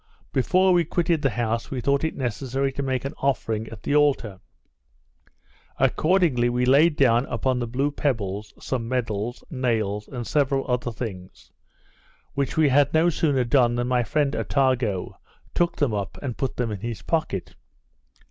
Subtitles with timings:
[0.33, 3.95] Before we quitted the house we thought it necessary to make an offering at the
[3.95, 4.39] altar.
[5.77, 11.51] Accordingly we laid down upon the blue pebbles, some medals, nails, and several other things,
[12.33, 15.19] which we had no sooner done than my friend Attago
[15.53, 17.53] took them up, and put them in his pocket.